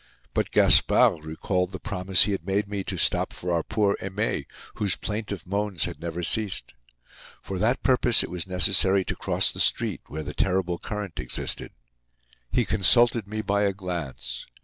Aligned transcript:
But 0.33 0.49
Gaspard 0.49 1.25
recalled 1.25 1.73
the 1.73 1.79
promise 1.79 2.23
he 2.23 2.31
had 2.31 2.43
made 2.43 2.67
me 2.67 2.83
to 2.85 2.97
stop 2.97 3.31
for 3.31 3.51
our 3.53 3.61
poor 3.61 3.95
Aimee, 4.01 4.47
whose 4.77 4.95
plaintive 4.95 5.45
moans 5.45 5.85
had 5.85 6.01
never 6.01 6.23
ceased. 6.23 6.73
For 7.39 7.59
that 7.59 7.83
purpose 7.83 8.23
it 8.23 8.31
was 8.31 8.47
necessary 8.47 9.05
to 9.05 9.15
cross 9.15 9.51
the 9.51 9.59
street, 9.59 10.01
where 10.07 10.23
the 10.23 10.33
terrible 10.33 10.79
current 10.79 11.19
existed. 11.19 11.71
He 12.51 12.65
consulted 12.65 13.27
me 13.27 13.43
by 13.43 13.61
a 13.61 13.73
glance. 13.73 14.47